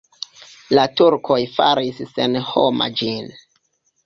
La 0.79 0.85
turkoj 1.01 1.37
faris 1.57 2.01
senhoma 2.15 2.89
ĝin. 3.03 3.31